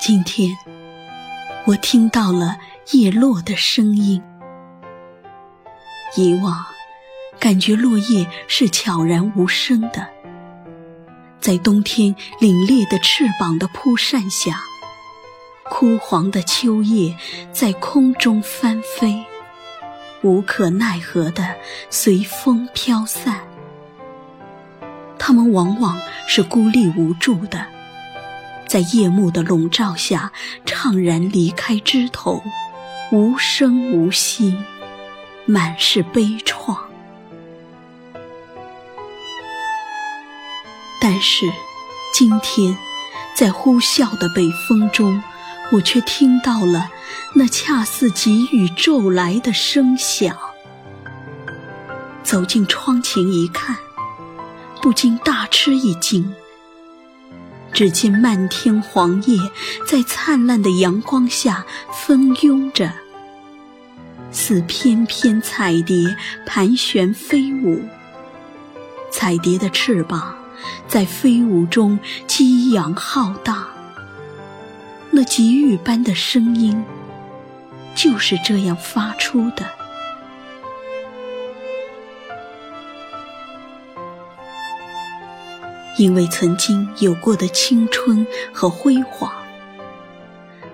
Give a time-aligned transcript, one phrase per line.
[0.00, 0.56] 今天，
[1.66, 2.56] 我听到了
[2.92, 4.22] 叶落的声音。
[6.16, 6.64] 以往，
[7.40, 10.06] 感觉落叶是悄然无声的，
[11.40, 14.60] 在冬天凛冽的翅膀的扑扇下，
[15.64, 17.16] 枯黄的秋叶
[17.52, 19.24] 在空中翻飞，
[20.22, 21.56] 无可奈何的
[21.90, 23.40] 随风飘散。
[25.18, 27.66] 它们往往是孤立无助的。
[28.68, 30.30] 在夜幕的笼罩下，
[30.66, 32.42] 怅然离开枝头，
[33.10, 34.54] 无声无息，
[35.46, 36.76] 满是悲怆。
[41.00, 41.50] 但是，
[42.12, 42.76] 今天，
[43.34, 45.22] 在呼啸的北风中，
[45.72, 46.90] 我却听到了
[47.34, 50.36] 那恰似急雨骤来的声响。
[52.22, 53.78] 走进窗前一看，
[54.82, 56.34] 不禁大吃一惊。
[57.78, 59.38] 只见漫天黄叶
[59.86, 62.90] 在灿烂的阳光下蜂拥着，
[64.32, 67.80] 似翩翩彩蝶盘旋飞舞。
[69.12, 70.34] 彩蝶的翅膀
[70.88, 73.64] 在飞舞中激扬浩荡，
[75.12, 76.84] 那急雨般的声音
[77.94, 79.64] 就是这样发出的。
[85.98, 89.32] 因为曾经有过的青春和辉煌，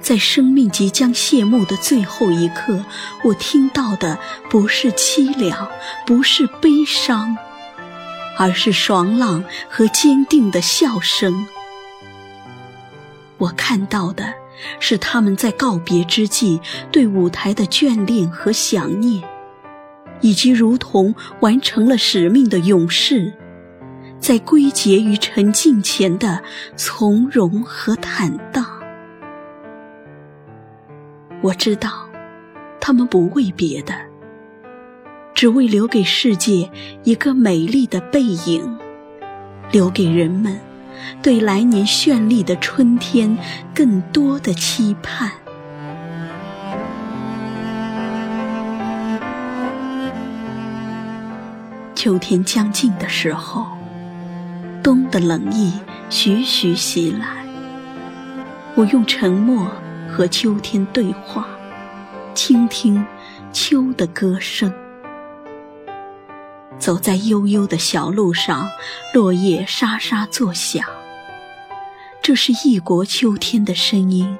[0.00, 2.84] 在生命即将谢幕的最后一刻，
[3.24, 4.18] 我听到的
[4.50, 5.70] 不是凄凉，
[6.04, 7.36] 不是悲伤，
[8.36, 11.46] 而是爽朗和坚定的笑声。
[13.38, 14.34] 我看到的
[14.80, 16.60] 是他们在告别之际
[16.90, 19.22] 对舞台的眷恋和想念，
[20.20, 23.32] 以及如同完成了使命的勇士。
[24.22, 26.40] 在归结于沉静前的
[26.76, 28.64] 从容和坦荡，
[31.40, 32.08] 我知道，
[32.80, 33.92] 他们不为别的，
[35.34, 36.70] 只为留给世界
[37.02, 38.78] 一个美丽的背影，
[39.72, 40.56] 留给人们
[41.20, 43.36] 对来年绚丽的春天
[43.74, 45.32] 更多的期盼。
[51.96, 53.81] 秋天将近的时候。
[54.82, 55.72] 冬的冷意
[56.10, 57.46] 徐徐袭来，
[58.74, 59.70] 我用沉默
[60.10, 61.46] 和秋天对话，
[62.34, 63.04] 倾听
[63.52, 64.72] 秋的歌声。
[66.80, 68.68] 走在悠悠的小路上，
[69.14, 70.84] 落叶沙沙作响，
[72.20, 74.36] 这是异国秋天的声音。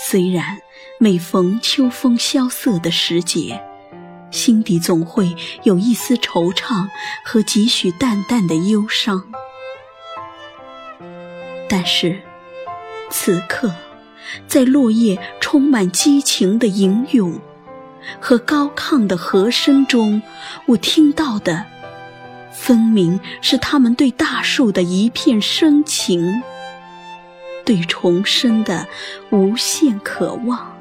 [0.00, 0.58] 虽然
[0.98, 3.62] 每逢秋风萧瑟的时节。
[4.42, 6.88] 心底总会有一丝惆怅
[7.24, 9.22] 和几许淡淡的忧伤，
[11.68, 12.20] 但是
[13.08, 13.72] 此刻，
[14.48, 17.38] 在落叶充满激情的吟咏
[18.20, 20.20] 和高亢的和声中，
[20.66, 21.64] 我听到的，
[22.52, 26.42] 分明是他们对大树的一片深情，
[27.64, 28.88] 对重生的
[29.30, 30.71] 无限渴望。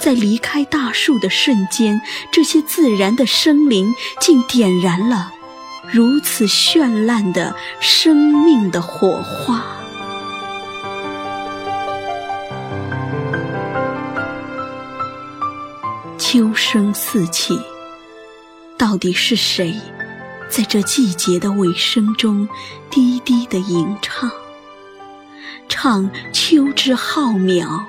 [0.00, 2.00] 在离开大树的瞬间，
[2.32, 5.30] 这些自然的生灵竟点燃了
[5.92, 9.62] 如此绚烂的生命的火花。
[16.16, 17.60] 秋声四起，
[18.78, 19.74] 到底是谁
[20.48, 22.48] 在这季节的尾声中
[22.88, 24.30] 低低的吟唱？
[25.68, 27.84] 唱秋之浩渺，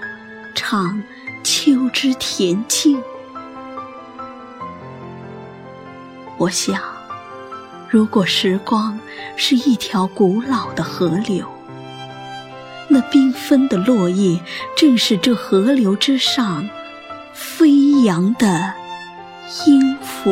[0.53, 1.01] 唱。
[1.43, 3.01] 秋之恬静，
[6.37, 6.81] 我想，
[7.89, 8.99] 如果时光
[9.35, 11.45] 是一条古老的河流，
[12.87, 14.39] 那缤纷的落叶
[14.75, 16.69] 正是这河流之上
[17.33, 18.73] 飞扬的
[19.65, 20.31] 音符。